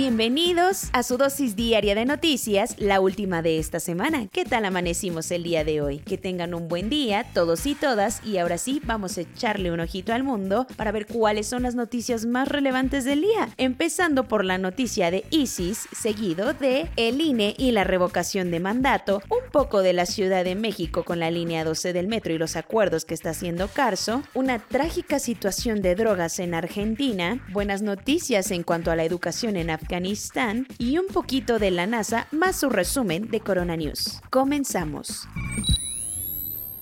[0.00, 4.28] Bienvenidos a su dosis diaria de noticias, la última de esta semana.
[4.28, 5.98] ¿Qué tal amanecimos el día de hoy?
[5.98, 9.80] Que tengan un buen día, todos y todas, y ahora sí vamos a echarle un
[9.80, 13.48] ojito al mundo para ver cuáles son las noticias más relevantes del día.
[13.56, 19.20] Empezando por la noticia de ISIS, seguido de el INE y la revocación de mandato,
[19.28, 22.54] un poco de la Ciudad de México con la línea 12 del metro y los
[22.54, 28.62] acuerdos que está haciendo Carso, una trágica situación de drogas en Argentina, buenas noticias en
[28.62, 29.87] cuanto a la educación en Afganistán
[30.78, 34.20] y un poquito de la NASA más su resumen de Corona News.
[34.30, 35.26] Comenzamos.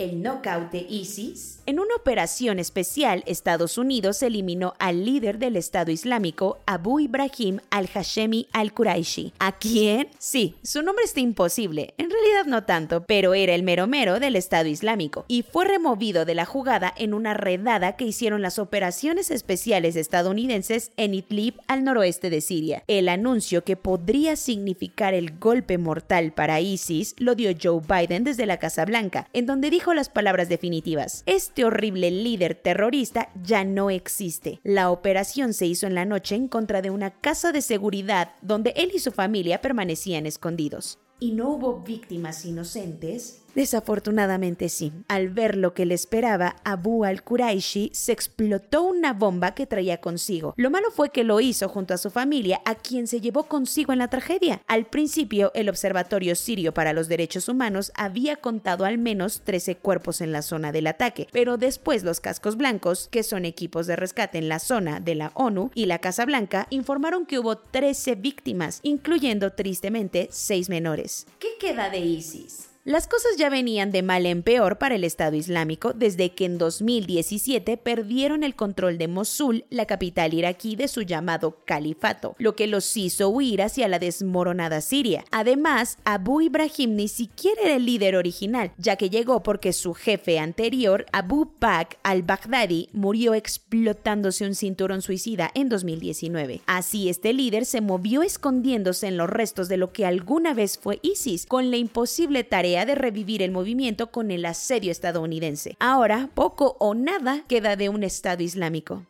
[0.00, 5.92] El knockout de ISIS en una operación especial, Estados Unidos eliminó al líder del Estado
[5.92, 9.34] Islámico, Abu Ibrahim al-Hashemi al-Quraishi.
[9.38, 10.08] ¿A quién?
[10.18, 14.34] Sí, su nombre está imposible, en realidad no tanto, pero era el mero mero del
[14.34, 19.30] Estado Islámico y fue removido de la jugada en una redada que hicieron las operaciones
[19.30, 22.82] especiales estadounidenses en Idlib, al noroeste de Siria.
[22.88, 28.46] El anuncio que podría significar el golpe mortal para ISIS lo dio Joe Biden desde
[28.46, 31.22] la Casa Blanca, en donde dijo las palabras definitivas.
[31.26, 34.60] Este horrible líder terrorista ya no existe.
[34.62, 38.72] La operación se hizo en la noche en contra de una casa de seguridad donde
[38.76, 40.98] él y su familia permanecían escondidos.
[41.18, 44.92] Y no hubo víctimas inocentes Desafortunadamente sí.
[45.08, 50.54] Al ver lo que le esperaba, Abu al-Quraishi se explotó una bomba que traía consigo.
[50.56, 53.92] Lo malo fue que lo hizo junto a su familia, a quien se llevó consigo
[53.92, 54.62] en la tragedia.
[54.66, 60.20] Al principio, el Observatorio Sirio para los Derechos Humanos había contado al menos 13 cuerpos
[60.20, 64.38] en la zona del ataque, pero después los cascos blancos, que son equipos de rescate
[64.38, 68.80] en la zona de la ONU y la Casa Blanca, informaron que hubo 13 víctimas,
[68.82, 71.26] incluyendo tristemente 6 menores.
[71.38, 72.69] ¿Qué queda de ISIS?
[72.84, 76.56] Las cosas ya venían de mal en peor para el Estado Islámico desde que en
[76.56, 82.66] 2017 perdieron el control de Mosul, la capital iraquí de su llamado califato, lo que
[82.66, 85.26] los hizo huir hacia la desmoronada Siria.
[85.30, 90.38] Además, Abu Ibrahim ni siquiera era el líder original, ya que llegó porque su jefe
[90.38, 96.62] anterior, Abu Bakr al-Baghdadi, murió explotándose un cinturón suicida en 2019.
[96.64, 100.98] Así este líder se movió escondiéndose en los restos de lo que alguna vez fue
[101.02, 105.76] ISIS, con la imposible tarea de revivir el movimiento con el asedio estadounidense.
[105.80, 109.04] Ahora, poco o nada queda de un Estado Islámico.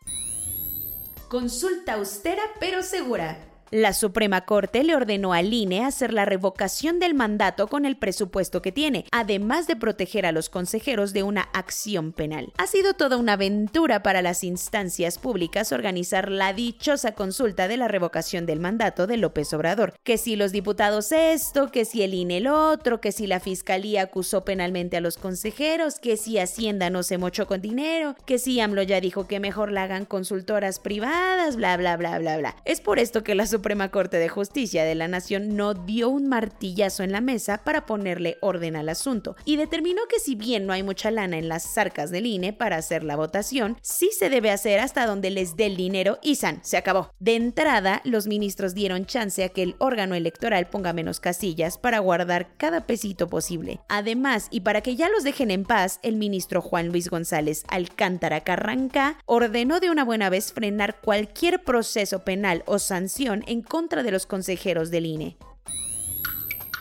[1.29, 3.50] Consulta austera pero segura.
[3.73, 8.61] La Suprema Corte le ordenó al INE hacer la revocación del mandato con el presupuesto
[8.61, 12.51] que tiene, además de proteger a los consejeros de una acción penal.
[12.57, 17.87] Ha sido toda una aventura para las instancias públicas organizar la dichosa consulta de la
[17.87, 19.93] revocación del mandato de López Obrador.
[20.03, 24.01] Que si los diputados esto, que si el INE el otro, que si la fiscalía
[24.01, 28.59] acusó penalmente a los consejeros, que si Hacienda no se mochó con dinero, que si
[28.59, 32.57] AMLO ya dijo que mejor la hagan consultoras privadas, bla bla bla bla bla.
[32.65, 33.45] Es por esto que la
[33.91, 38.37] Corte de Justicia de la Nación no dio un martillazo en la mesa para ponerle
[38.41, 42.11] orden al asunto y determinó que si bien no hay mucha lana en las arcas
[42.11, 45.77] del INE para hacer la votación, sí se debe hacer hasta donde les dé el
[45.77, 47.11] dinero y san, se acabó.
[47.19, 51.99] De entrada, los ministros dieron chance a que el órgano electoral ponga menos casillas para
[51.99, 53.79] guardar cada pesito posible.
[53.89, 58.41] Además, y para que ya los dejen en paz, el ministro Juan Luis González Alcántara
[58.41, 64.11] Carranca ordenó de una buena vez frenar cualquier proceso penal o sanción en contra de
[64.11, 65.37] los consejeros del INE.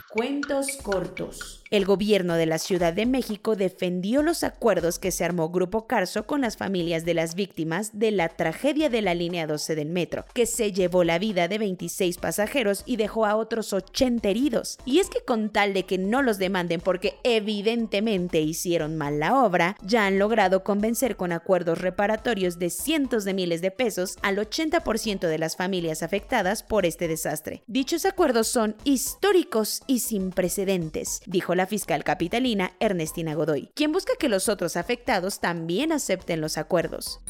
[0.08, 1.59] Cuentos cortos.
[1.70, 6.26] El gobierno de la Ciudad de México defendió los acuerdos que se armó Grupo Carso
[6.26, 10.24] con las familias de las víctimas de la tragedia de la línea 12 del metro,
[10.34, 14.78] que se llevó la vida de 26 pasajeros y dejó a otros 80 heridos.
[14.84, 19.40] Y es que con tal de que no los demanden porque evidentemente hicieron mal la
[19.40, 24.38] obra, ya han logrado convencer con acuerdos reparatorios de cientos de miles de pesos al
[24.38, 27.62] 80% de las familias afectadas por este desastre.
[27.68, 33.92] Dichos acuerdos son históricos y sin precedentes, dijo la la fiscal capitalina Ernestina Godoy, quien
[33.92, 37.20] busca que los otros afectados también acepten los acuerdos.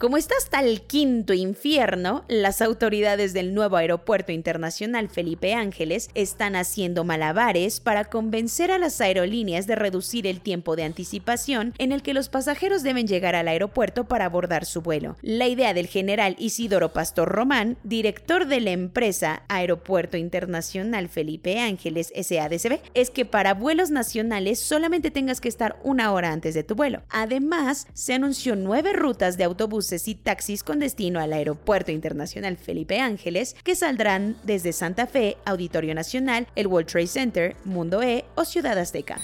[0.00, 6.56] Como está hasta el quinto infierno, las autoridades del nuevo aeropuerto internacional Felipe Ángeles están
[6.56, 12.00] haciendo malabares para convencer a las aerolíneas de reducir el tiempo de anticipación en el
[12.00, 15.18] que los pasajeros deben llegar al aeropuerto para abordar su vuelo.
[15.20, 22.10] La idea del general Isidoro Pastor Román, director de la empresa Aeropuerto Internacional Felipe Ángeles
[22.16, 26.74] SADCB, es que para vuelos nacionales solamente tengas que estar una hora antes de tu
[26.74, 27.02] vuelo.
[27.10, 33.00] Además, se anunció nueve rutas de autobuses y taxis con destino al Aeropuerto Internacional Felipe
[33.00, 38.44] Ángeles que saldrán desde Santa Fe, Auditorio Nacional, el World Trade Center, Mundo E o
[38.44, 39.20] Ciudad Azteca.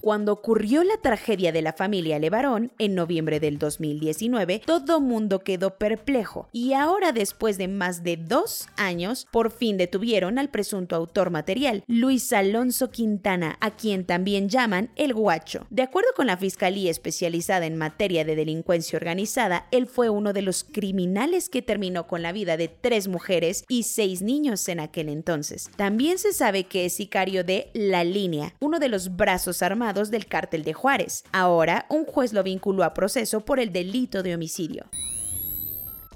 [0.00, 5.76] Cuando ocurrió la tragedia de la familia Levarón en noviembre del 2019, todo mundo quedó
[5.76, 11.30] perplejo y ahora después de más de dos años, por fin detuvieron al presunto autor
[11.30, 15.66] material, Luis Alonso Quintana, a quien también llaman el guacho.
[15.68, 20.40] De acuerdo con la Fiscalía especializada en materia de delincuencia organizada, él fue uno de
[20.40, 25.10] los criminales que terminó con la vida de tres mujeres y seis niños en aquel
[25.10, 25.68] entonces.
[25.76, 30.26] También se sabe que es sicario de La Línea, uno de los brazos armados del
[30.26, 31.24] cártel de Juárez.
[31.32, 34.86] Ahora, un juez lo vinculó a proceso por el delito de homicidio.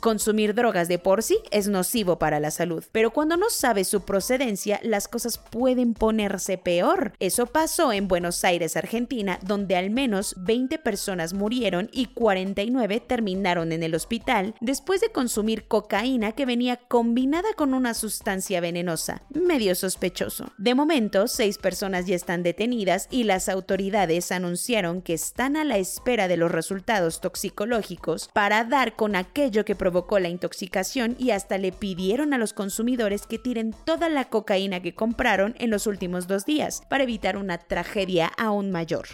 [0.05, 4.03] Consumir drogas de por sí es nocivo para la salud, pero cuando no sabes su
[4.03, 7.15] procedencia, las cosas pueden ponerse peor.
[7.21, 13.73] Eso pasó en Buenos Aires, Argentina, donde al menos 20 personas murieron y 49 terminaron
[13.73, 19.75] en el hospital después de consumir cocaína que venía combinada con una sustancia venenosa, medio
[19.75, 20.53] sospechoso.
[20.59, 25.79] De momento, seis personas ya están detenidas y las autoridades anunciaron que están a la
[25.79, 31.31] espera de los resultados toxicológicos para dar con aquello que provocó provocó la intoxicación y
[31.31, 35.87] hasta le pidieron a los consumidores que tiren toda la cocaína que compraron en los
[35.87, 39.07] últimos dos días para evitar una tragedia aún mayor.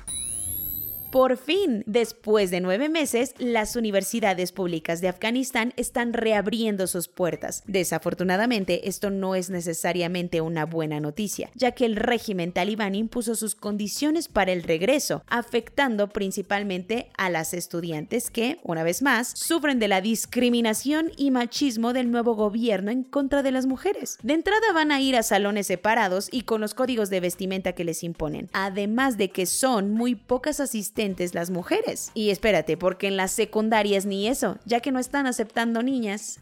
[1.10, 7.64] Por fin, después de nueve meses, las universidades públicas de Afganistán están reabriendo sus puertas.
[7.66, 13.56] Desafortunadamente, esto no es necesariamente una buena noticia, ya que el régimen talibán impuso sus
[13.56, 19.88] condiciones para el regreso, afectando principalmente a las estudiantes que, una vez más, sufren de
[19.88, 24.16] la discriminación y machismo del nuevo gobierno en contra de las mujeres.
[24.22, 27.82] De entrada van a ir a salones separados y con los códigos de vestimenta que
[27.82, 30.99] les imponen, además de que son muy pocas asistentes
[31.34, 32.10] las mujeres.
[32.14, 36.40] Y espérate, porque en las secundarias ni eso, ya que no están aceptando niñas.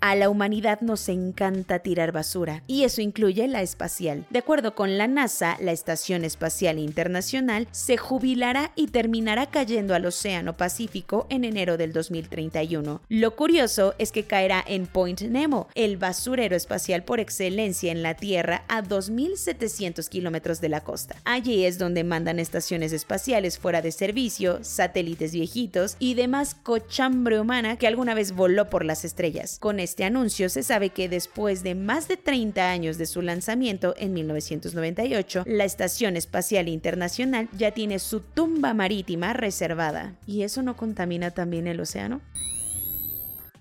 [0.00, 4.24] A la humanidad nos encanta tirar basura, y eso incluye la espacial.
[4.30, 10.06] De acuerdo con la NASA, la Estación Espacial Internacional se jubilará y terminará cayendo al
[10.06, 13.00] Océano Pacífico en enero del 2031.
[13.08, 18.14] Lo curioso es que caerá en Point Nemo, el basurero espacial por excelencia en la
[18.14, 21.16] Tierra a 2.700 kilómetros de la costa.
[21.24, 27.76] Allí es donde mandan estaciones espaciales fuera de servicio, satélites viejitos y demás cochambre humana
[27.76, 29.58] que alguna vez voló por las estrellas.
[29.58, 33.94] Con este anuncio se sabe que después de más de 30 años de su lanzamiento
[33.96, 40.14] en 1998, la Estación Espacial Internacional ya tiene su tumba marítima reservada.
[40.26, 42.20] ¿Y eso no contamina también el océano?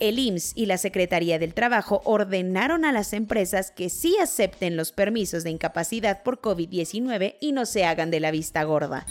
[0.01, 4.93] El IMSS y la Secretaría del Trabajo ordenaron a las empresas que sí acepten los
[4.93, 9.05] permisos de incapacidad por COVID-19 y no se hagan de la vista gorda.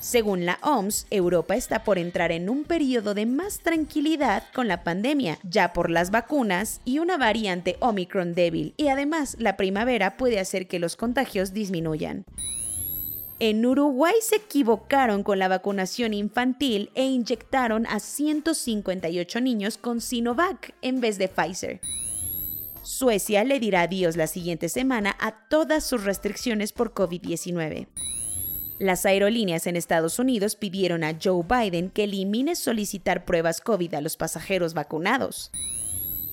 [0.00, 4.84] Según la OMS, Europa está por entrar en un periodo de más tranquilidad con la
[4.84, 10.38] pandemia, ya por las vacunas y una variante Omicron débil, y además la primavera puede
[10.38, 12.24] hacer que los contagios disminuyan.
[13.40, 20.74] En Uruguay se equivocaron con la vacunación infantil e inyectaron a 158 niños con Sinovac
[20.80, 21.80] en vez de Pfizer.
[22.82, 27.86] Suecia le dirá adiós la siguiente semana a todas sus restricciones por COVID-19.
[28.78, 34.00] Las aerolíneas en Estados Unidos pidieron a Joe Biden que elimine solicitar pruebas COVID a
[34.00, 35.50] los pasajeros vacunados.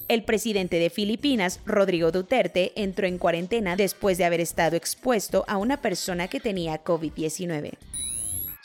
[0.08, 5.58] El presidente de Filipinas, Rodrigo Duterte, entró en cuarentena después de haber estado expuesto a
[5.58, 7.72] una persona que tenía COVID-19.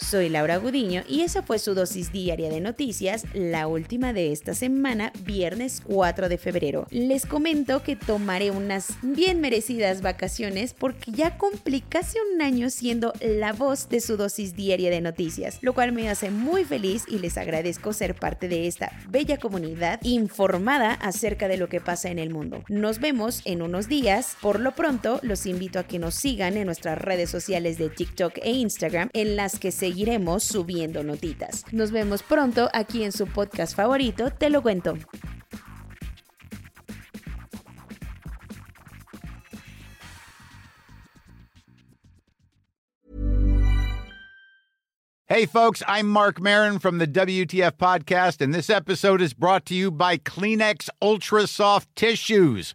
[0.01, 4.55] Soy Laura Gudiño y esa fue su dosis diaria de noticias, la última de esta
[4.55, 6.87] semana, viernes 4 de febrero.
[6.91, 13.13] Les comento que tomaré unas bien merecidas vacaciones porque ya cumplí casi un año siendo
[13.21, 17.19] la voz de su dosis diaria de noticias, lo cual me hace muy feliz y
[17.19, 22.19] les agradezco ser parte de esta bella comunidad informada acerca de lo que pasa en
[22.19, 22.65] el mundo.
[22.69, 24.37] Nos vemos en unos días.
[24.41, 28.39] Por lo pronto, los invito a que nos sigan en nuestras redes sociales de TikTok
[28.43, 31.65] e Instagram, en las que seguiremos subiendo notitas.
[31.73, 34.97] Nos vemos pronto aquí en su podcast favorito, Te lo cuento.
[45.27, 49.75] Hey, folks, I'm Mark Marin from the WTF Podcast, and this episode is brought to
[49.75, 52.75] you by Kleenex Ultra Soft Tissues